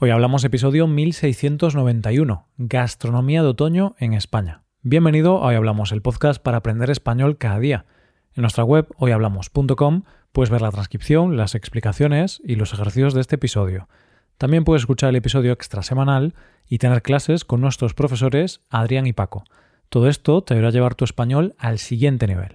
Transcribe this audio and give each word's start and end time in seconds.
Hoy 0.00 0.10
hablamos 0.10 0.44
episodio 0.44 0.86
1691, 0.86 2.46
Gastronomía 2.56 3.42
de 3.42 3.48
otoño 3.48 3.96
en 3.98 4.12
España. 4.12 4.62
Bienvenido 4.82 5.38
a 5.38 5.48
Hoy 5.48 5.56
Hablamos, 5.56 5.90
el 5.90 6.02
podcast 6.02 6.40
para 6.40 6.58
aprender 6.58 6.88
español 6.88 7.36
cada 7.36 7.58
día. 7.58 7.84
En 8.32 8.42
nuestra 8.42 8.62
web 8.62 8.86
hoyhablamos.com 8.98 10.04
puedes 10.30 10.50
ver 10.50 10.62
la 10.62 10.70
transcripción, 10.70 11.36
las 11.36 11.56
explicaciones 11.56 12.40
y 12.44 12.54
los 12.54 12.72
ejercicios 12.72 13.12
de 13.12 13.22
este 13.22 13.34
episodio. 13.34 13.88
También 14.36 14.62
puedes 14.62 14.82
escuchar 14.82 15.10
el 15.10 15.16
episodio 15.16 15.50
extra 15.50 15.82
semanal 15.82 16.32
y 16.68 16.78
tener 16.78 17.02
clases 17.02 17.44
con 17.44 17.60
nuestros 17.60 17.92
profesores 17.94 18.60
Adrián 18.70 19.08
y 19.08 19.12
Paco. 19.12 19.42
Todo 19.88 20.08
esto 20.08 20.42
te 20.42 20.54
ayudará 20.54 20.68
a 20.68 20.72
llevar 20.74 20.94
tu 20.94 21.04
español 21.04 21.56
al 21.58 21.80
siguiente 21.80 22.28
nivel. 22.28 22.54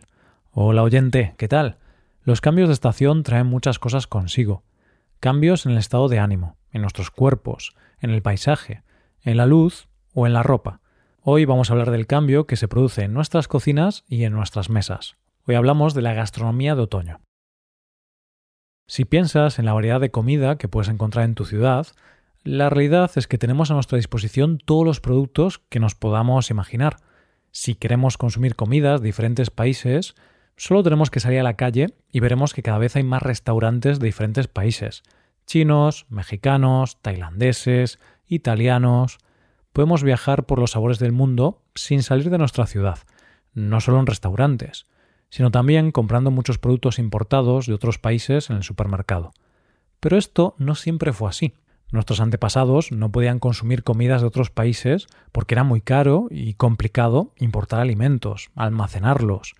Hola 0.52 0.82
oyente, 0.82 1.36
¿qué 1.38 1.50
tal? 1.50 1.75
Los 2.23 2.39
cambios 2.39 2.70
de 2.70 2.73
estación 2.73 3.23
traen 3.23 3.48
muchas 3.48 3.80
cosas 3.80 4.07
consigo. 4.07 4.64
Cambios 5.20 5.66
en 5.66 5.73
el 5.73 5.78
estado 5.80 6.07
de 6.07 6.20
ánimo 6.20 6.55
en 6.74 6.82
nuestros 6.82 7.12
cuerpos, 7.12 7.74
en 8.02 8.10
el 8.10 8.21
paisaje, 8.21 8.84
en 9.21 9.38
la 9.38 9.46
luz 9.46 9.88
o 10.14 10.28
en 10.28 10.34
la 10.34 10.43
ropa. 10.43 10.82
Hoy 11.21 11.46
vamos 11.46 11.70
a 11.70 11.74
hablar 11.74 11.92
del 11.92 12.07
cambio 12.07 12.46
que 12.46 12.57
se 12.57 12.68
produce 12.68 13.04
en 13.04 13.14
nuestras 13.14 13.47
cocinas 13.47 14.04
y 14.10 14.25
en 14.25 14.34
nuestras 14.34 14.70
mesas. 14.70 15.16
Hoy 15.46 15.56
hablamos 15.56 15.94
de 15.94 16.02
la 16.02 16.14
gastronomía 16.14 16.75
de 16.75 16.82
otoño. 16.82 17.21
Si 18.88 19.06
piensas 19.06 19.60
en 19.60 19.66
la 19.66 19.74
variedad 19.74 20.02
de 20.02 20.11
comida 20.11 20.57
que 20.57 20.68
puedes 20.68 20.89
encontrar 20.89 21.24
en 21.24 21.36
tu 21.36 21.46
ciudad, 21.46 21.88
la 22.44 22.70
realidad 22.70 23.10
es 23.16 23.28
que 23.28 23.38
tenemos 23.38 23.71
a 23.71 23.75
nuestra 23.75 23.96
disposición 23.96 24.58
todos 24.58 24.86
los 24.86 25.00
productos 25.00 25.60
que 25.69 25.80
nos 25.80 25.96
podamos 25.96 26.50
imaginar. 26.50 26.97
Si 27.52 27.75
queremos 27.75 28.18
consumir 28.18 28.58
comidas 28.58 29.00
de 29.00 29.05
diferentes 29.05 29.50
países, 29.50 30.16
solo 30.58 30.83
tenemos 30.83 31.10
que 31.10 31.21
salir 31.21 31.39
a 31.39 31.44
la 31.44 31.55
calle 31.55 31.94
y 32.11 32.19
veremos 32.19 32.53
que 32.53 32.64
cada 32.64 32.80
vez 32.80 32.97
hay 32.97 33.03
más 33.03 33.22
restaurantes 33.22 34.00
de 34.00 34.08
diferentes 34.08 34.50
países 34.50 35.03
chinos, 35.45 36.06
mexicanos, 36.09 37.02
tailandeses, 37.02 38.00
italianos. 38.28 39.17
Podemos 39.72 40.03
viajar 40.03 40.45
por 40.45 40.59
los 40.59 40.72
sabores 40.72 41.00
del 41.00 41.11
mundo 41.11 41.61
sin 41.75 42.03
salir 42.03 42.30
de 42.30 42.38
nuestra 42.38 42.66
ciudad, 42.66 42.99
no 43.53 43.81
solo 43.81 43.99
en 43.99 44.08
restaurantes, 44.08 44.86
sino 45.30 45.52
también 45.52 45.91
comprando 45.91 46.31
muchos 46.31 46.59
productos 46.59 46.99
importados 46.99 47.66
de 47.66 47.73
otros 47.73 47.97
países 47.97 48.49
en 48.49 48.58
el 48.58 48.64
supermercado. 48.64 49.31
Pero 49.99 50.17
esto 50.17 50.55
no 50.58 50.75
siempre 50.75 51.14
fue 51.14 51.30
así. 51.30 51.53
Nuestros 51.91 52.19
antepasados 52.19 52.91
no 52.91 53.11
podían 53.11 53.39
consumir 53.39 53.83
comidas 53.83 54.21
de 54.21 54.27
otros 54.27 54.49
países 54.49 55.08
porque 55.31 55.53
era 55.53 55.64
muy 55.64 55.80
caro 55.80 56.27
y 56.31 56.55
complicado 56.55 57.33
importar 57.38 57.80
alimentos, 57.80 58.49
almacenarlos. 58.55 59.55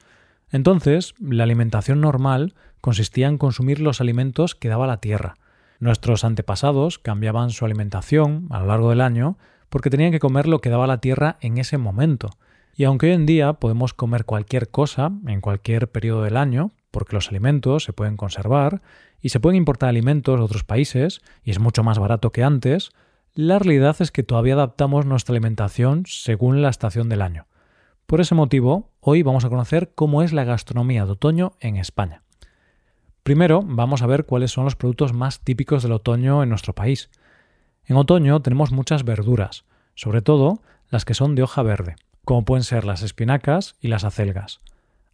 Entonces, 0.52 1.14
la 1.20 1.44
alimentación 1.44 2.02
normal 2.02 2.56
consistía 2.82 3.28
en 3.28 3.38
consumir 3.38 3.80
los 3.80 4.02
alimentos 4.02 4.56
que 4.56 4.70
daba 4.70 4.86
la 4.86 4.98
tierra, 4.98 5.36
Nuestros 5.84 6.24
antepasados 6.24 6.98
cambiaban 6.98 7.50
su 7.50 7.66
alimentación 7.66 8.48
a 8.52 8.62
lo 8.62 8.68
largo 8.68 8.90
del 8.92 9.02
año 9.02 9.38
porque 9.68 9.90
tenían 9.90 10.14
que 10.14 10.20
comer 10.22 10.48
lo 10.48 10.62
que 10.62 10.70
daba 10.70 10.88
la 10.88 11.02
tierra 11.02 11.36
en 11.42 11.58
ese 11.58 11.78
momento. 11.78 12.30
Y 12.74 12.86
aunque 12.86 13.08
hoy 13.08 13.12
en 13.12 13.26
día 13.26 13.52
podemos 13.52 13.94
comer 13.94 14.24
cualquier 14.24 14.70
cosa 14.70 15.12
en 15.28 15.42
cualquier 15.42 15.92
periodo 15.92 16.24
del 16.24 16.38
año, 16.38 16.72
porque 16.90 17.18
los 17.18 17.28
alimentos 17.28 17.84
se 17.84 17.92
pueden 17.92 18.16
conservar 18.16 18.82
y 19.20 19.28
se 19.28 19.42
pueden 19.42 19.58
importar 19.58 19.90
alimentos 19.90 20.40
de 20.40 20.46
otros 20.46 20.64
países 20.64 21.20
y 21.44 21.52
es 21.52 21.60
mucho 21.60 21.84
más 21.84 22.00
barato 22.00 22.32
que 22.32 22.46
antes, 22.46 22.92
la 23.34 23.60
realidad 23.60 23.98
es 24.00 24.14
que 24.14 24.24
todavía 24.24 24.54
adaptamos 24.54 25.06
nuestra 25.06 25.34
alimentación 25.34 26.06
según 26.08 26.62
la 26.62 26.70
estación 26.70 27.10
del 27.10 27.22
año. 27.22 27.48
Por 28.06 28.22
ese 28.22 28.36
motivo, 28.36 28.94
hoy 29.02 29.22
vamos 29.22 29.44
a 29.44 29.50
conocer 29.50 29.92
cómo 29.96 30.24
es 30.24 30.32
la 30.32 30.46
gastronomía 30.46 31.06
de 31.06 31.12
otoño 31.12 31.58
en 31.60 31.76
España. 31.76 32.24
Primero, 33.24 33.62
vamos 33.66 34.02
a 34.02 34.08
ver 34.08 34.26
cuáles 34.26 34.52
son 34.52 34.66
los 34.66 34.76
productos 34.76 35.14
más 35.14 35.40
típicos 35.40 35.82
del 35.82 35.94
otoño 35.94 36.44
en 36.44 36.50
nuestro 36.50 36.74
país. 36.74 37.10
En 37.86 37.96
otoño 37.96 38.42
tenemos 38.42 38.74
muchas 38.74 39.06
verduras, 39.06 39.64
sobre 39.96 40.22
todo 40.22 40.62
las 40.90 41.06
que 41.06 41.14
son 41.14 41.34
de 41.34 41.44
hoja 41.44 41.64
verde, 41.64 41.96
como 42.26 42.44
pueden 42.44 42.66
ser 42.66 42.84
las 42.84 43.02
espinacas 43.02 43.76
y 43.80 43.88
las 43.88 44.04
acelgas. 44.04 44.60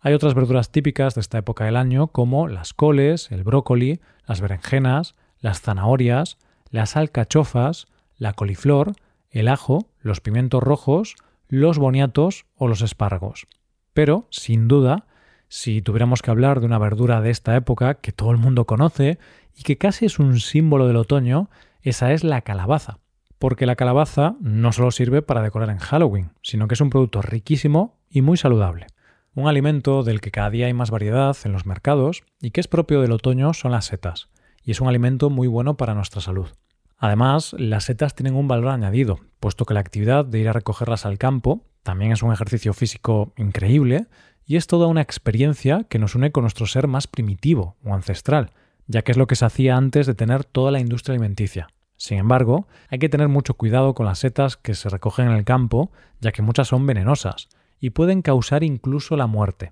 Hay 0.02 0.16
otras 0.16 0.34
verduras 0.34 0.72
típicas 0.72 1.14
de 1.14 1.22
esta 1.22 1.38
época 1.38 1.66
del 1.66 1.76
año 1.76 2.08
como 2.08 2.48
las 2.48 2.74
coles, 2.74 3.32
el 3.32 3.44
brócoli, 3.44 4.00
las 4.26 4.42
berenjenas, 4.42 5.14
las 5.40 5.62
zanahorias, 5.62 6.40
las 6.72 6.98
alcachofas, 6.98 7.88
la 8.18 8.34
coliflor, 8.34 8.94
el 9.30 9.48
ajo, 9.48 9.86
los 10.02 10.20
pimientos 10.20 10.64
rojos, 10.64 11.16
los 11.48 11.78
boniatos 11.78 12.48
o 12.56 12.68
los 12.68 12.82
espárragos. 12.82 13.46
Pero, 13.94 14.26
sin 14.32 14.68
duda, 14.68 15.06
si 15.50 15.82
tuviéramos 15.82 16.22
que 16.22 16.30
hablar 16.32 16.60
de 16.60 16.68
una 16.68 16.78
verdura 16.78 17.22
de 17.22 17.32
esta 17.32 17.56
época 17.56 17.96
que 17.96 18.12
todo 18.12 18.32
el 18.32 18.38
mundo 18.38 18.66
conoce 18.66 19.18
y 19.56 19.64
que 19.64 19.78
casi 19.78 20.06
es 20.06 20.20
un 20.20 20.40
símbolo 20.40 20.88
del 20.88 20.96
otoño, 20.96 21.50
esa 21.82 22.14
es 22.14 22.24
la 22.24 22.42
calabaza. 22.42 23.00
Porque 23.40 23.66
la 23.66 23.76
calabaza 23.76 24.36
no 24.42 24.72
solo 24.72 24.92
sirve 24.92 25.22
para 25.22 25.42
decorar 25.42 25.70
en 25.70 25.80
Halloween, 25.80 26.32
sino 26.44 26.68
que 26.68 26.76
es 26.76 26.82
un 26.82 26.90
producto 26.92 27.22
riquísimo 27.22 27.98
y 28.10 28.22
muy 28.22 28.38
saludable. 28.38 28.88
Un 29.34 29.48
alimento 29.48 30.04
del 30.04 30.22
que 30.22 30.32
cada 30.32 30.50
día 30.50 30.68
hay 30.68 30.74
más 30.74 30.92
variedad 30.92 31.36
en 31.44 31.52
los 31.52 31.66
mercados 31.66 32.24
y 32.42 32.52
que 32.52 32.62
es 32.62 32.68
propio 32.68 33.02
del 33.02 33.12
otoño 33.12 33.54
son 33.54 33.72
las 33.72 33.86
setas, 33.86 34.30
y 34.64 34.72
es 34.72 34.82
un 34.82 34.88
alimento 34.88 35.30
muy 35.30 35.48
bueno 35.48 35.78
para 35.78 35.96
nuestra 35.96 36.22
salud. 36.22 36.50
Además, 36.98 37.56
las 37.58 37.86
setas 37.86 38.14
tienen 38.14 38.36
un 38.36 38.48
valor 38.48 38.70
añadido, 38.70 39.20
puesto 39.40 39.66
que 39.66 39.74
la 39.74 39.80
actividad 39.80 40.26
de 40.26 40.40
ir 40.40 40.50
a 40.50 40.54
recogerlas 40.54 41.06
al 41.06 41.18
campo 41.18 41.64
también 41.84 42.12
es 42.12 42.22
un 42.22 42.34
ejercicio 42.34 42.74
físico 42.74 43.34
increíble 43.38 44.08
y 44.50 44.56
es 44.56 44.66
toda 44.66 44.88
una 44.88 45.02
experiencia 45.02 45.84
que 45.84 46.00
nos 46.00 46.16
une 46.16 46.32
con 46.32 46.42
nuestro 46.42 46.66
ser 46.66 46.88
más 46.88 47.06
primitivo 47.06 47.78
o 47.86 47.94
ancestral, 47.94 48.50
ya 48.88 49.04
que 49.04 49.12
es 49.12 49.18
lo 49.18 49.28
que 49.28 49.36
se 49.36 49.46
hacía 49.46 49.78
antes 49.78 50.08
de 50.08 50.16
tener 50.16 50.44
toda 50.44 50.72
la 50.72 50.80
industria 50.80 51.14
alimenticia. 51.14 51.68
Sin 51.98 52.18
embargo, 52.18 52.68
hay 52.90 52.98
que 52.98 53.10
tener 53.10 53.28
mucho 53.28 53.54
cuidado 53.54 53.94
con 53.94 54.08
las 54.08 54.18
setas 54.18 54.58
que 54.58 54.74
se 54.74 54.90
recogen 54.90 55.28
en 55.28 55.34
el 55.34 55.46
campo, 55.46 55.92
ya 56.20 56.32
que 56.32 56.42
muchas 56.42 56.68
son 56.68 56.88
venenosas 56.88 57.48
y 57.80 57.92
pueden 57.92 58.24
causar 58.24 58.64
incluso 58.64 59.16
la 59.16 59.28
muerte. 59.28 59.72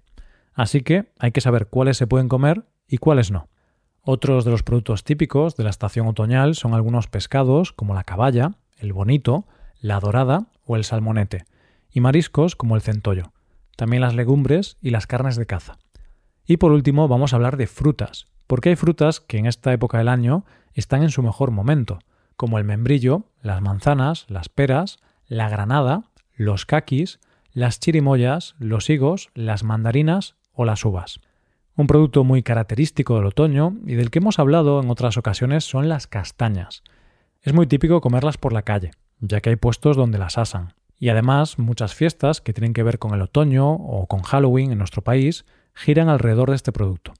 Así 0.54 0.82
que 0.82 1.12
hay 1.18 1.32
que 1.32 1.42
saber 1.42 1.70
cuáles 1.70 1.98
se 1.98 2.06
pueden 2.06 2.30
comer 2.30 2.64
y 2.88 3.00
cuáles 3.00 3.32
no. 3.32 3.50
Otros 4.04 4.46
de 4.46 4.52
los 4.52 4.62
productos 4.62 5.04
típicos 5.04 5.56
de 5.56 5.64
la 5.64 5.72
estación 5.72 6.06
otoñal 6.06 6.54
son 6.54 6.76
algunos 6.76 7.08
pescados 7.08 7.74
como 7.74 7.96
la 7.96 8.04
caballa, 8.04 8.52
el 8.78 8.94
bonito, 8.94 9.48
la 9.80 10.00
dorada 10.00 10.52
o 10.66 10.76
el 10.76 10.84
salmonete, 10.84 11.46
y 11.90 12.00
mariscos 12.00 12.56
como 12.56 12.76
el 12.76 12.84
centollo 12.84 13.34
también 13.78 14.02
las 14.02 14.16
legumbres 14.16 14.76
y 14.82 14.90
las 14.90 15.08
carnes 15.08 15.38
de 15.38 15.46
caza. 15.46 15.78
Y 16.46 16.58
por 16.58 16.74
último 16.74 17.08
vamos 17.08 17.32
a 17.32 17.38
hablar 17.38 17.56
de 17.56 17.68
frutas, 17.68 18.28
porque 18.48 18.70
hay 18.70 18.76
frutas 18.76 19.22
que 19.22 19.38
en 19.38 19.46
esta 19.46 19.72
época 19.72 20.00
del 20.00 20.10
año 20.10 20.44
están 20.74 21.04
en 21.04 21.10
su 21.10 21.24
mejor 21.24 21.52
momento, 21.52 22.00
como 22.36 22.58
el 22.58 22.66
membrillo, 22.66 23.24
las 23.42 23.62
manzanas, 23.62 24.26
las 24.28 24.50
peras, 24.50 24.98
la 25.28 25.48
granada, 25.48 26.04
los 26.36 26.66
caquis, 26.66 27.20
las 27.54 27.80
chirimoyas, 27.80 28.56
los 28.60 28.90
higos, 28.90 29.30
las 29.34 29.64
mandarinas 29.64 30.36
o 30.54 30.66
las 30.66 30.84
uvas. 30.84 31.20
Un 31.76 31.88
producto 31.88 32.24
muy 32.24 32.44
característico 32.44 33.16
del 33.16 33.26
otoño 33.26 33.78
y 33.86 33.96
del 33.96 34.10
que 34.10 34.20
hemos 34.20 34.40
hablado 34.40 34.82
en 34.82 34.90
otras 34.90 35.18
ocasiones 35.18 35.64
son 35.64 35.90
las 35.90 36.08
castañas. 36.08 36.84
Es 37.42 37.54
muy 37.54 37.68
típico 37.68 38.02
comerlas 38.02 38.38
por 38.38 38.54
la 38.54 38.64
calle, 38.64 38.92
ya 39.20 39.42
que 39.42 39.52
hay 39.52 39.56
puestos 39.56 39.96
donde 39.96 40.18
las 40.18 40.38
asan. 40.38 40.74
Y 41.00 41.10
además, 41.10 41.60
muchas 41.60 41.94
fiestas 41.94 42.42
que 42.42 42.54
tienen 42.54 42.74
que 42.74 42.84
ver 42.84 43.00
con 43.00 43.14
el 43.14 43.22
otoño 43.22 43.72
o 43.72 44.08
con 44.08 44.22
Halloween 44.22 44.72
en 44.72 44.80
nuestro 44.80 45.04
país 45.04 45.46
giran 45.74 46.10
alrededor 46.10 46.50
de 46.50 46.56
este 46.56 46.72
producto. 46.72 47.14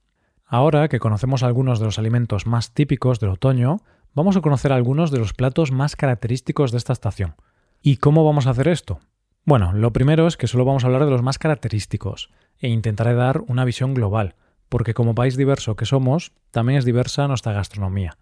Ahora 0.46 0.88
que 0.88 1.00
conocemos 1.00 1.44
algunos 1.44 1.80
de 1.80 1.86
los 1.86 2.00
alimentos 2.00 2.48
más 2.48 2.74
típicos 2.74 3.20
del 3.20 3.32
otoño, 3.32 3.82
vamos 4.14 4.36
a 4.36 4.42
conocer 4.42 4.72
algunos 4.72 5.12
de 5.12 5.20
los 5.20 5.34
platos 5.34 5.72
más 5.72 5.96
característicos 5.96 6.72
de 6.72 6.78
esta 6.78 6.94
estación. 6.94 7.36
¿Y 7.82 7.98
cómo 7.98 8.26
vamos 8.26 8.48
a 8.48 8.52
hacer 8.52 8.68
esto? 8.68 9.00
Bueno, 9.46 9.74
lo 9.74 9.94
primero 9.94 10.26
es 10.26 10.38
que 10.38 10.48
solo 10.48 10.66
vamos 10.66 10.84
a 10.84 10.88
hablar 10.88 11.06
de 11.06 11.12
los 11.12 11.22
más 11.22 11.38
característicos 11.38 12.30
e 12.60 12.70
intentaré 12.70 13.14
dar 13.14 13.42
una 13.48 13.64
visión 13.64 13.94
global, 13.94 14.36
porque 14.70 14.94
como 14.94 15.16
país 15.16 15.38
diverso 15.38 15.76
que 15.76 15.86
somos, 15.86 16.32
también 16.52 16.80
es 16.80 16.86
diversa 16.86 17.28
nuestra 17.28 17.54
gastronomía. 17.54 18.18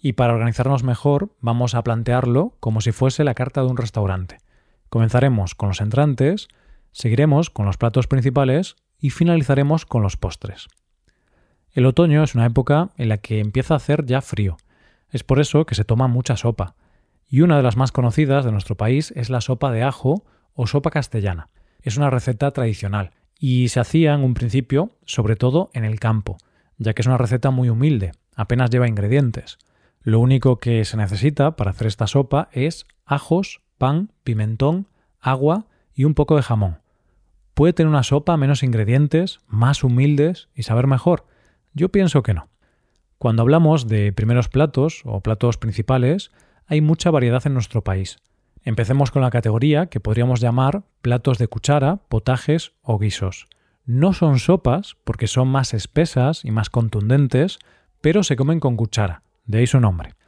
Y 0.00 0.14
para 0.14 0.32
organizarnos 0.32 0.84
mejor, 0.84 1.34
vamos 1.40 1.74
a 1.74 1.82
plantearlo 1.82 2.54
como 2.60 2.80
si 2.80 2.92
fuese 2.92 3.24
la 3.24 3.34
carta 3.34 3.60
de 3.62 3.66
un 3.66 3.76
restaurante. 3.76 4.38
Comenzaremos 4.90 5.54
con 5.54 5.70
los 5.70 5.80
entrantes, 5.80 6.48
seguiremos 6.92 7.48
con 7.48 7.64
los 7.64 7.78
platos 7.78 8.06
principales 8.06 8.76
y 8.98 9.10
finalizaremos 9.10 9.86
con 9.86 10.02
los 10.02 10.16
postres. 10.16 10.68
El 11.72 11.86
otoño 11.86 12.22
es 12.22 12.34
una 12.34 12.46
época 12.46 12.90
en 12.96 13.08
la 13.08 13.18
que 13.18 13.38
empieza 13.38 13.74
a 13.74 13.76
hacer 13.78 14.04
ya 14.04 14.20
frío. 14.20 14.56
Es 15.08 15.24
por 15.24 15.40
eso 15.40 15.64
que 15.64 15.74
se 15.74 15.84
toma 15.84 16.08
mucha 16.08 16.36
sopa. 16.36 16.74
Y 17.28 17.42
una 17.42 17.56
de 17.56 17.62
las 17.62 17.76
más 17.76 17.92
conocidas 17.92 18.44
de 18.44 18.52
nuestro 18.52 18.76
país 18.76 19.12
es 19.16 19.30
la 19.30 19.40
sopa 19.40 19.70
de 19.70 19.84
ajo 19.84 20.24
o 20.52 20.66
sopa 20.66 20.90
castellana. 20.90 21.48
Es 21.80 21.96
una 21.96 22.10
receta 22.10 22.50
tradicional 22.50 23.12
y 23.38 23.68
se 23.68 23.80
hacía 23.80 24.14
en 24.14 24.22
un 24.22 24.34
principio 24.34 24.90
sobre 25.06 25.36
todo 25.36 25.70
en 25.72 25.84
el 25.84 26.00
campo, 26.00 26.36
ya 26.76 26.92
que 26.92 27.02
es 27.02 27.06
una 27.06 27.18
receta 27.18 27.50
muy 27.50 27.70
humilde, 27.70 28.12
apenas 28.34 28.70
lleva 28.70 28.88
ingredientes. 28.88 29.58
Lo 30.02 30.18
único 30.18 30.58
que 30.58 30.84
se 30.84 30.96
necesita 30.96 31.56
para 31.56 31.70
hacer 31.70 31.86
esta 31.86 32.06
sopa 32.06 32.48
es 32.52 32.86
ajos, 33.04 33.62
pan, 33.80 34.12
pimentón, 34.24 34.88
agua 35.20 35.64
y 35.94 36.04
un 36.04 36.12
poco 36.12 36.36
de 36.36 36.42
jamón. 36.42 36.80
¿Puede 37.54 37.72
tener 37.72 37.88
una 37.88 38.02
sopa 38.02 38.36
menos 38.36 38.62
ingredientes, 38.62 39.40
más 39.46 39.82
humildes 39.82 40.50
y 40.54 40.64
saber 40.64 40.86
mejor? 40.86 41.24
Yo 41.72 41.88
pienso 41.88 42.22
que 42.22 42.34
no. 42.34 42.48
Cuando 43.16 43.40
hablamos 43.40 43.88
de 43.88 44.12
primeros 44.12 44.50
platos 44.50 45.00
o 45.06 45.22
platos 45.22 45.56
principales, 45.56 46.30
hay 46.66 46.82
mucha 46.82 47.10
variedad 47.10 47.46
en 47.46 47.54
nuestro 47.54 47.82
país. 47.82 48.18
Empecemos 48.64 49.10
con 49.10 49.22
la 49.22 49.30
categoría 49.30 49.86
que 49.86 49.98
podríamos 49.98 50.40
llamar 50.40 50.82
platos 51.00 51.38
de 51.38 51.48
cuchara, 51.48 51.96
potajes 52.08 52.72
o 52.82 52.98
guisos. 52.98 53.46
No 53.86 54.12
son 54.12 54.40
sopas 54.40 54.98
porque 55.04 55.26
son 55.26 55.48
más 55.48 55.72
espesas 55.72 56.44
y 56.44 56.50
más 56.50 56.68
contundentes, 56.68 57.58
pero 58.02 58.24
se 58.24 58.36
comen 58.36 58.60
con 58.60 58.76
cuchara, 58.76 59.22
de 59.46 59.58
ahí 59.58 59.66
su 59.66 59.80
nombre. 59.80 60.19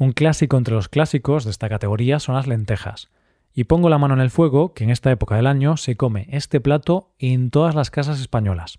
Un 0.00 0.12
clásico 0.12 0.56
entre 0.56 0.74
los 0.74 0.88
clásicos 0.88 1.44
de 1.44 1.50
esta 1.50 1.68
categoría 1.68 2.20
son 2.20 2.36
las 2.36 2.46
lentejas. 2.46 3.10
Y 3.52 3.64
pongo 3.64 3.88
la 3.88 3.98
mano 3.98 4.14
en 4.14 4.20
el 4.20 4.30
fuego 4.30 4.72
que 4.72 4.84
en 4.84 4.90
esta 4.90 5.10
época 5.10 5.34
del 5.34 5.48
año 5.48 5.76
se 5.76 5.96
come 5.96 6.28
este 6.30 6.60
plato 6.60 7.10
en 7.18 7.50
todas 7.50 7.74
las 7.74 7.90
casas 7.90 8.20
españolas. 8.20 8.78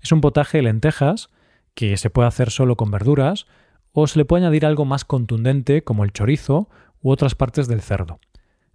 Es 0.00 0.12
un 0.12 0.22
potaje 0.22 0.58
de 0.58 0.62
lentejas 0.62 1.28
que 1.74 1.98
se 1.98 2.08
puede 2.08 2.28
hacer 2.28 2.50
solo 2.50 2.76
con 2.76 2.90
verduras 2.90 3.46
o 3.92 4.06
se 4.06 4.18
le 4.18 4.24
puede 4.24 4.44
añadir 4.44 4.64
algo 4.64 4.86
más 4.86 5.04
contundente 5.04 5.84
como 5.84 6.04
el 6.04 6.14
chorizo 6.14 6.70
u 7.02 7.10
otras 7.10 7.34
partes 7.34 7.68
del 7.68 7.82
cerdo. 7.82 8.18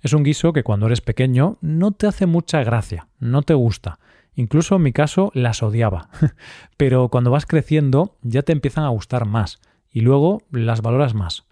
Es 0.02 0.14
un 0.14 0.22
guiso 0.22 0.54
que 0.54 0.64
cuando 0.64 0.86
eres 0.86 1.02
pequeño 1.02 1.58
no 1.62 1.94
te 1.94 2.06
hace 2.06 2.28
mucha 2.28 2.64
gracia, 2.64 3.08
no 3.18 3.42
te 3.42 3.56
gusta. 3.56 3.98
Incluso 4.36 4.76
en 4.76 4.84
mi 4.84 4.94
caso 4.94 5.32
las 5.34 5.64
odiaba. 5.64 6.10
Pero 6.78 7.10
cuando 7.10 7.32
vas 7.32 7.48
creciendo 7.48 8.18
ya 8.22 8.44
te 8.44 8.52
empiezan 8.52 8.84
a 8.84 8.90
gustar 8.90 9.26
más 9.26 9.60
y 9.92 10.02
luego 10.02 10.44
las 10.52 10.84
valoras 10.84 11.16
más. 11.16 11.48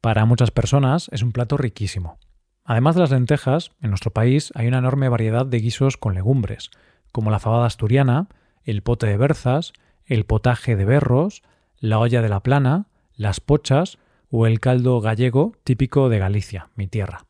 Para 0.00 0.24
muchas 0.24 0.50
personas 0.50 1.10
es 1.12 1.22
un 1.22 1.32
plato 1.32 1.58
riquísimo. 1.58 2.18
Además 2.64 2.94
de 2.94 3.02
las 3.02 3.10
lentejas, 3.10 3.72
en 3.82 3.90
nuestro 3.90 4.12
país 4.12 4.50
hay 4.54 4.66
una 4.66 4.78
enorme 4.78 5.10
variedad 5.10 5.44
de 5.44 5.58
guisos 5.58 5.98
con 5.98 6.14
legumbres, 6.14 6.70
como 7.12 7.30
la 7.30 7.38
fabada 7.38 7.66
asturiana, 7.66 8.28
el 8.62 8.82
pote 8.82 9.06
de 9.06 9.18
berzas, 9.18 9.74
el 10.06 10.24
potaje 10.24 10.74
de 10.76 10.86
berros, 10.86 11.42
la 11.78 11.98
olla 11.98 12.22
de 12.22 12.30
la 12.30 12.42
plana, 12.42 12.86
las 13.14 13.40
pochas 13.40 13.98
o 14.30 14.46
el 14.46 14.60
caldo 14.60 15.00
gallego 15.02 15.52
típico 15.64 16.08
de 16.08 16.18
Galicia, 16.18 16.70
mi 16.76 16.86
tierra. 16.86 17.26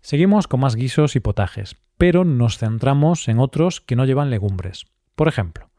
Seguimos 0.00 0.46
con 0.46 0.60
más 0.60 0.76
guisos 0.76 1.16
y 1.16 1.20
potajes, 1.20 1.76
pero 1.98 2.24
nos 2.24 2.58
centramos 2.58 3.26
en 3.26 3.40
otros 3.40 3.80
que 3.80 3.96
no 3.96 4.04
llevan 4.04 4.30
legumbres. 4.30 4.84
Por 5.16 5.26
ejemplo, 5.26 5.70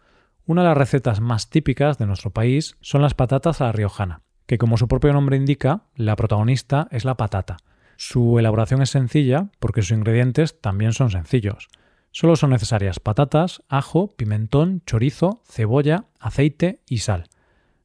una 0.45 0.63
de 0.63 0.69
las 0.69 0.77
recetas 0.77 1.21
más 1.21 1.49
típicas 1.49 1.97
de 1.97 2.07
nuestro 2.07 2.31
país 2.31 2.75
son 2.81 3.01
las 3.01 3.13
patatas 3.13 3.61
a 3.61 3.65
la 3.65 3.71
riojana, 3.71 4.25
que 4.45 4.57
como 4.57 4.77
su 4.77 4.88
propio 4.88 5.13
nombre 5.13 5.38
indica, 5.38 5.83
la 5.95 6.15
protagonista 6.15 6.88
es 6.92 7.06
la 7.06 7.15
patata. 7.15 7.57
Su 7.97 8.39
elaboración 8.39 8.81
es 8.81 8.89
sencilla 8.89 9.50
porque 9.59 9.81
sus 9.81 9.97
ingredientes 9.97 10.59
también 10.59 10.94
son 10.94 11.12
sencillos. 11.12 11.68
Solo 12.12 12.36
son 12.36 12.51
necesarias 12.51 13.00
patatas, 13.00 13.62
ajo, 13.68 14.15
pimentón, 14.15 14.81
chorizo, 14.86 15.42
cebolla, 15.45 16.06
aceite 16.19 16.80
y 16.88 17.00
sal. 17.00 17.25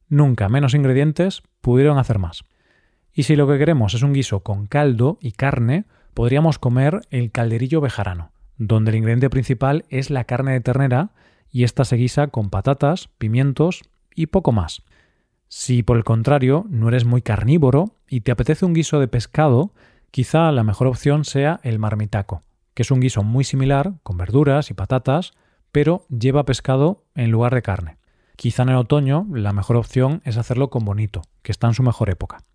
Nunca 0.07 0.49
menos 0.49 0.73
ingredientes 0.73 1.43
pudieron 1.61 1.97
hacer 1.97 2.19
más. 2.19 2.43
Y 3.13 3.23
si 3.23 3.35
lo 3.35 3.47
que 3.47 3.57
queremos 3.57 3.93
es 3.93 4.03
un 4.03 4.13
guiso 4.13 4.41
con 4.41 4.67
caldo 4.67 5.17
y 5.21 5.33
carne, 5.33 5.85
podríamos 6.13 6.59
comer 6.59 7.01
el 7.09 7.31
calderillo 7.31 7.81
bejarano, 7.81 8.31
donde 8.57 8.91
el 8.91 8.97
ingrediente 8.97 9.29
principal 9.29 9.85
es 9.89 10.09
la 10.09 10.23
carne 10.23 10.53
de 10.53 10.61
ternera 10.61 11.11
y 11.49 11.63
esta 11.63 11.83
se 11.83 11.97
guisa 11.97 12.27
con 12.27 12.49
patatas, 12.49 13.09
pimientos 13.17 13.83
y 14.15 14.27
poco 14.27 14.51
más. 14.51 14.83
Si 15.53 15.83
por 15.83 15.97
el 15.97 16.05
contrario 16.05 16.65
no 16.69 16.87
eres 16.87 17.03
muy 17.03 17.21
carnívoro 17.21 17.97
y 18.07 18.21
te 18.21 18.31
apetece 18.31 18.63
un 18.63 18.73
guiso 18.73 19.01
de 19.01 19.09
pescado, 19.09 19.73
quizá 20.09 20.49
la 20.53 20.63
mejor 20.63 20.87
opción 20.87 21.25
sea 21.25 21.59
el 21.63 21.77
marmitaco, 21.77 22.41
que 22.73 22.83
es 22.83 22.89
un 22.89 23.01
guiso 23.01 23.21
muy 23.21 23.43
similar, 23.43 23.95
con 24.01 24.15
verduras 24.15 24.71
y 24.71 24.73
patatas, 24.73 25.33
pero 25.73 26.05
lleva 26.07 26.45
pescado 26.45 27.03
en 27.15 27.31
lugar 27.31 27.53
de 27.53 27.61
carne. 27.61 27.97
Quizá 28.37 28.63
en 28.63 28.69
el 28.69 28.77
otoño 28.77 29.27
la 29.29 29.51
mejor 29.51 29.75
opción 29.75 30.21
es 30.23 30.37
hacerlo 30.37 30.69
con 30.69 30.85
bonito, 30.85 31.21
que 31.41 31.51
está 31.51 31.67
en 31.67 31.73
su 31.73 31.83
mejor 31.83 32.09
época. 32.09 32.45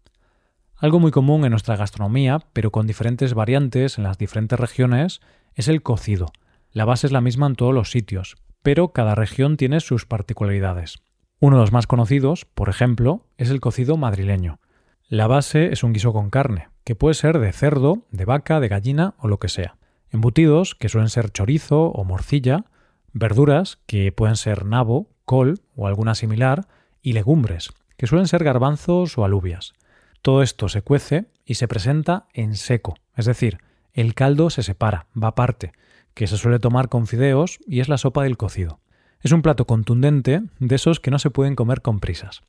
Algo 0.77 0.99
muy 0.99 1.11
común 1.11 1.45
en 1.45 1.51
nuestra 1.51 1.77
gastronomía, 1.77 2.39
pero 2.55 2.73
con 2.73 2.87
diferentes 2.87 3.35
variantes 3.35 3.99
en 3.99 4.05
las 4.05 4.17
diferentes 4.17 4.59
regiones, 4.59 5.21
es 5.55 5.69
el 5.69 5.83
cocido. 5.83 6.33
La 6.73 6.87
base 6.87 7.09
es 7.09 7.13
la 7.13 7.21
misma 7.21 7.47
en 7.47 7.57
todos 7.57 7.75
los 7.75 7.91
sitios, 7.91 8.37
pero 8.63 8.95
cada 8.95 9.15
región 9.15 9.59
tiene 9.59 9.81
sus 9.81 10.07
particularidades. 10.07 11.03
Uno 11.39 11.57
de 11.57 11.63
los 11.63 11.73
más 11.73 11.87
conocidos, 11.87 12.47
por 12.47 12.71
ejemplo, 12.71 13.27
es 13.37 13.51
el 13.51 13.61
cocido 13.61 13.99
madrileño. 13.99 14.59
La 15.07 15.27
base 15.27 15.71
es 15.71 15.85
un 15.85 15.93
guiso 15.93 16.15
con 16.15 16.31
carne, 16.31 16.71
que 16.83 16.95
puede 16.95 17.15
ser 17.15 17.39
de 17.39 17.53
cerdo, 17.53 18.07
de 18.11 18.25
vaca, 18.25 18.59
de 18.59 18.69
gallina 18.69 19.15
o 19.19 19.29
lo 19.29 19.39
que 19.39 19.51
sea. 19.51 19.77
Embutidos, 20.11 20.75
que 20.75 20.89
suelen 20.89 21.11
ser 21.11 21.31
chorizo 21.31 21.89
o 21.89 22.05
morcilla, 22.05 22.65
verduras, 23.13 23.79
que 23.85 24.13
pueden 24.13 24.37
ser 24.37 24.65
nabo, 24.65 25.11
col 25.27 25.61
o 25.75 25.87
alguna 25.87 26.15
similar, 26.15 26.69
y 27.03 27.13
legumbres, 27.13 27.69
que 27.99 28.07
suelen 28.07 28.29
ser 28.29 28.43
garbanzos 28.43 29.19
o 29.19 29.25
alubias. 29.25 29.75
Todo 30.23 30.43
esto 30.43 30.71
se 30.71 30.81
cuece 30.81 31.27
y 31.45 31.57
se 31.57 31.69
presenta 31.69 32.29
en 32.33 32.55
seco, 32.57 32.95
es 33.15 33.27
decir, 33.27 33.59
el 33.93 34.15
caldo 34.15 34.49
se 34.49 34.63
separa, 34.63 35.07
va 35.23 35.29
aparte, 35.29 35.73
que 36.15 36.27
se 36.27 36.39
suele 36.39 36.59
tomar 36.59 36.89
con 36.89 37.07
fideos 37.07 37.59
y 37.67 37.81
es 37.81 37.91
la 37.91 37.99
sopa 37.99 38.23
del 38.23 38.39
cocido. 38.39 38.81
Es 39.27 39.33
un 39.33 39.43
plato 39.43 39.67
contundente 39.67 40.43
de 40.61 40.75
esos 40.77 41.01
que 41.01 41.11
no 41.11 41.19
se 41.19 41.31
pueden 41.31 41.57
comer 41.57 41.83
con 41.83 41.99
prisas. 41.99 42.43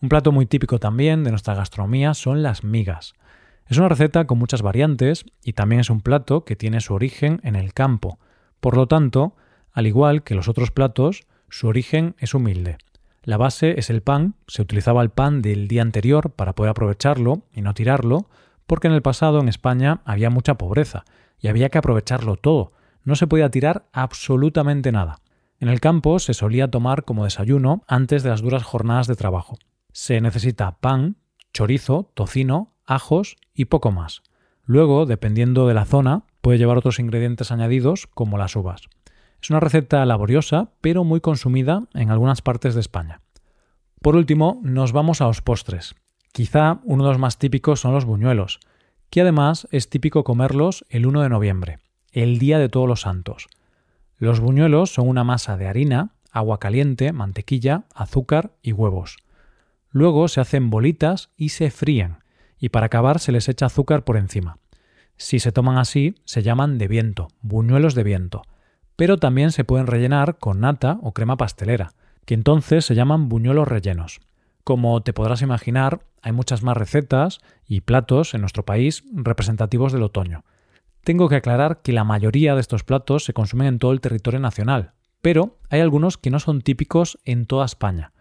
Un 0.00 0.08
plato 0.08 0.32
muy 0.32 0.46
típico 0.46 0.80
también 0.80 1.22
de 1.22 1.30
nuestra 1.30 1.54
gastronomía 1.54 2.12
son 2.14 2.42
las 2.42 2.64
migas. 2.64 3.14
Es 3.68 3.78
una 3.78 3.88
receta 3.88 4.26
con 4.26 4.36
muchas 4.36 4.62
variantes 4.62 5.24
y 5.44 5.52
también 5.52 5.80
es 5.80 5.90
un 5.90 6.00
plato 6.00 6.44
que 6.44 6.56
tiene 6.56 6.80
su 6.80 6.92
origen 6.92 7.38
en 7.44 7.54
el 7.54 7.72
campo. 7.72 8.18
Por 8.58 8.76
lo 8.76 8.88
tanto, 8.88 9.36
al 9.70 9.86
igual 9.86 10.24
que 10.24 10.34
los 10.34 10.48
otros 10.48 10.72
platos, 10.72 11.22
su 11.48 11.68
origen 11.68 12.16
es 12.18 12.34
humilde. 12.34 12.78
La 13.22 13.36
base 13.36 13.78
es 13.78 13.88
el 13.88 14.02
pan, 14.02 14.34
se 14.48 14.62
utilizaba 14.62 15.02
el 15.02 15.10
pan 15.10 15.40
del 15.40 15.68
día 15.68 15.82
anterior 15.82 16.32
para 16.32 16.56
poder 16.56 16.70
aprovecharlo 16.70 17.44
y 17.54 17.62
no 17.62 17.74
tirarlo, 17.74 18.28
porque 18.66 18.88
en 18.88 18.94
el 18.94 19.02
pasado 19.02 19.38
en 19.38 19.48
España 19.48 20.00
había 20.04 20.30
mucha 20.30 20.54
pobreza 20.58 21.04
y 21.38 21.46
había 21.46 21.68
que 21.68 21.78
aprovecharlo 21.78 22.34
todo, 22.34 22.72
no 23.04 23.14
se 23.14 23.28
podía 23.28 23.52
tirar 23.52 23.84
absolutamente 23.92 24.90
nada. 24.90 25.20
En 25.62 25.68
el 25.68 25.78
campo 25.78 26.18
se 26.18 26.34
solía 26.34 26.68
tomar 26.68 27.04
como 27.04 27.22
desayuno 27.22 27.84
antes 27.86 28.24
de 28.24 28.30
las 28.30 28.42
duras 28.42 28.64
jornadas 28.64 29.06
de 29.06 29.14
trabajo. 29.14 29.58
Se 29.92 30.20
necesita 30.20 30.78
pan, 30.80 31.18
chorizo, 31.52 32.10
tocino, 32.14 32.74
ajos 32.84 33.36
y 33.54 33.66
poco 33.66 33.92
más. 33.92 34.24
Luego, 34.64 35.06
dependiendo 35.06 35.68
de 35.68 35.74
la 35.74 35.84
zona, 35.84 36.24
puede 36.40 36.58
llevar 36.58 36.78
otros 36.78 36.98
ingredientes 36.98 37.52
añadidos 37.52 38.08
como 38.08 38.38
las 38.38 38.56
uvas. 38.56 38.88
Es 39.40 39.50
una 39.50 39.60
receta 39.60 40.04
laboriosa, 40.04 40.72
pero 40.80 41.04
muy 41.04 41.20
consumida 41.20 41.84
en 41.94 42.10
algunas 42.10 42.42
partes 42.42 42.74
de 42.74 42.80
España. 42.80 43.20
Por 44.00 44.16
último, 44.16 44.60
nos 44.64 44.90
vamos 44.90 45.20
a 45.20 45.26
los 45.26 45.42
postres. 45.42 45.94
Quizá 46.32 46.80
uno 46.82 47.04
de 47.04 47.10
los 47.10 47.20
más 47.20 47.38
típicos 47.38 47.78
son 47.78 47.94
los 47.94 48.04
buñuelos, 48.04 48.58
que 49.10 49.20
además 49.20 49.68
es 49.70 49.88
típico 49.88 50.24
comerlos 50.24 50.84
el 50.88 51.06
1 51.06 51.22
de 51.22 51.28
noviembre, 51.28 51.78
el 52.10 52.40
Día 52.40 52.58
de 52.58 52.68
Todos 52.68 52.88
los 52.88 53.02
Santos. 53.02 53.46
Los 54.22 54.38
buñuelos 54.38 54.94
son 54.94 55.08
una 55.08 55.24
masa 55.24 55.56
de 55.56 55.66
harina, 55.66 56.12
agua 56.30 56.60
caliente, 56.60 57.12
mantequilla, 57.12 57.86
azúcar 57.92 58.52
y 58.62 58.70
huevos. 58.70 59.16
Luego 59.90 60.28
se 60.28 60.40
hacen 60.40 60.70
bolitas 60.70 61.30
y 61.36 61.48
se 61.48 61.72
fríen, 61.72 62.18
y 62.56 62.68
para 62.68 62.86
acabar 62.86 63.18
se 63.18 63.32
les 63.32 63.48
echa 63.48 63.66
azúcar 63.66 64.04
por 64.04 64.16
encima. 64.16 64.58
Si 65.16 65.40
se 65.40 65.50
toman 65.50 65.76
así, 65.76 66.14
se 66.24 66.44
llaman 66.44 66.78
de 66.78 66.86
viento, 66.86 67.30
buñuelos 67.40 67.96
de 67.96 68.04
viento, 68.04 68.42
pero 68.94 69.16
también 69.16 69.50
se 69.50 69.64
pueden 69.64 69.88
rellenar 69.88 70.38
con 70.38 70.60
nata 70.60 71.00
o 71.02 71.10
crema 71.10 71.36
pastelera, 71.36 71.90
que 72.24 72.34
entonces 72.34 72.84
se 72.84 72.94
llaman 72.94 73.28
buñuelos 73.28 73.66
rellenos. 73.66 74.20
Como 74.62 75.02
te 75.02 75.12
podrás 75.12 75.42
imaginar, 75.42 76.06
hay 76.22 76.30
muchas 76.30 76.62
más 76.62 76.76
recetas 76.76 77.40
y 77.66 77.80
platos 77.80 78.34
en 78.34 78.42
nuestro 78.42 78.64
país 78.64 79.02
representativos 79.12 79.92
del 79.92 80.04
otoño. 80.04 80.44
Tengo 81.04 81.28
que 81.28 81.36
aclarar 81.36 81.82
que 81.82 81.92
la 81.92 82.04
mayoría 82.04 82.54
de 82.54 82.60
estos 82.60 82.84
platos 82.84 83.24
se 83.24 83.32
consumen 83.32 83.66
en 83.66 83.78
todo 83.80 83.92
el 83.92 84.00
territorio 84.00 84.38
nacional, 84.38 84.92
pero 85.20 85.58
hay 85.68 85.80
algunos 85.80 86.16
que 86.16 86.30
no 86.30 86.38
son 86.38 86.62
típicos 86.62 87.18
en 87.24 87.46
toda 87.46 87.64
España, 87.64 88.12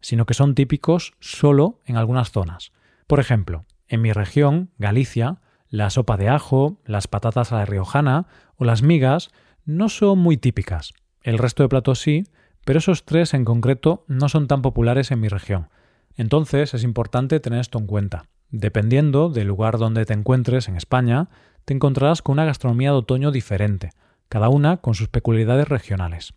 sino 0.00 0.24
que 0.24 0.34
son 0.34 0.54
típicos 0.54 1.14
solo 1.18 1.80
en 1.84 1.96
algunas 1.96 2.30
zonas. 2.30 2.72
Por 3.08 3.18
ejemplo, 3.18 3.64
en 3.88 4.02
mi 4.02 4.12
región, 4.12 4.70
Galicia, 4.78 5.40
la 5.68 5.90
sopa 5.90 6.16
de 6.16 6.28
ajo, 6.28 6.80
las 6.84 7.08
patatas 7.08 7.52
a 7.52 7.56
la 7.56 7.66
riojana 7.66 8.26
o 8.56 8.64
las 8.64 8.82
migas 8.82 9.30
no 9.64 9.88
son 9.88 10.20
muy 10.20 10.36
típicas. 10.36 10.94
El 11.22 11.38
resto 11.38 11.64
de 11.64 11.68
platos 11.68 12.00
sí, 12.00 12.24
pero 12.64 12.78
esos 12.78 13.04
tres 13.04 13.34
en 13.34 13.44
concreto 13.44 14.04
no 14.06 14.28
son 14.28 14.46
tan 14.46 14.62
populares 14.62 15.10
en 15.10 15.18
mi 15.20 15.28
región. 15.28 15.70
Entonces 16.14 16.72
es 16.72 16.84
importante 16.84 17.40
tener 17.40 17.60
esto 17.60 17.78
en 17.78 17.86
cuenta. 17.86 18.26
Dependiendo 18.50 19.28
del 19.28 19.48
lugar 19.48 19.76
donde 19.78 20.06
te 20.06 20.14
encuentres 20.14 20.68
en 20.68 20.76
España, 20.76 21.28
te 21.68 21.74
encontrarás 21.74 22.22
con 22.22 22.32
una 22.32 22.46
gastronomía 22.46 22.92
de 22.92 22.96
otoño 22.96 23.30
diferente, 23.30 23.90
cada 24.30 24.48
una 24.48 24.78
con 24.78 24.94
sus 24.94 25.08
peculiaridades 25.08 25.68
regionales. 25.68 26.32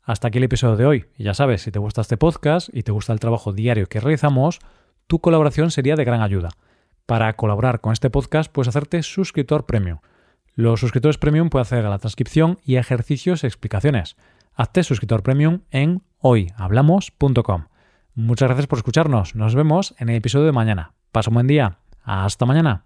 Hasta 0.00 0.28
aquí 0.28 0.38
el 0.38 0.44
episodio 0.44 0.76
de 0.76 0.86
hoy. 0.86 1.06
Y 1.18 1.24
ya 1.24 1.34
sabes, 1.34 1.62
si 1.62 1.72
te 1.72 1.80
gusta 1.80 2.02
este 2.02 2.16
podcast 2.16 2.68
y 2.72 2.84
te 2.84 2.92
gusta 2.92 3.12
el 3.12 3.18
trabajo 3.18 3.52
diario 3.52 3.88
que 3.88 3.98
realizamos, 3.98 4.60
tu 5.08 5.18
colaboración 5.18 5.72
sería 5.72 5.96
de 5.96 6.04
gran 6.04 6.22
ayuda. 6.22 6.50
Para 7.04 7.32
colaborar 7.32 7.80
con 7.80 7.92
este 7.92 8.10
podcast 8.10 8.52
puedes 8.52 8.68
hacerte 8.68 9.02
suscriptor 9.02 9.66
premium. 9.66 9.98
Los 10.54 10.78
suscriptores 10.78 11.18
premium 11.18 11.50
pueden 11.50 11.62
hacer 11.62 11.82
la 11.82 11.98
transcripción 11.98 12.60
y 12.64 12.76
ejercicios 12.76 13.42
y 13.42 13.48
explicaciones. 13.48 14.14
Hazte 14.54 14.84
suscriptor 14.84 15.24
premium 15.24 15.62
en 15.72 16.04
hoyhablamos.com. 16.20 17.64
Muchas 18.14 18.46
gracias 18.46 18.68
por 18.68 18.78
escucharnos. 18.78 19.34
Nos 19.34 19.56
vemos 19.56 19.96
en 19.98 20.10
el 20.10 20.14
episodio 20.14 20.46
de 20.46 20.52
mañana. 20.52 20.92
Pasa 21.10 21.30
un 21.30 21.34
buen 21.34 21.48
día. 21.48 21.78
Hasta 22.04 22.46
mañana. 22.46 22.84